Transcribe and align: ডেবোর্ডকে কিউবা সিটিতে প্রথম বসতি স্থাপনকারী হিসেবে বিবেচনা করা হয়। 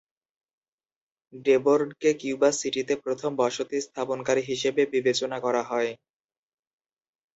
ডেবোর্ডকে 1.45 2.09
কিউবা 2.21 2.49
সিটিতে 2.59 2.93
প্রথম 3.03 3.31
বসতি 3.41 3.77
স্থাপনকারী 3.81 4.41
হিসেবে 4.51 4.81
বিবেচনা 4.93 5.37
করা 5.45 5.61
হয়। 5.63 5.91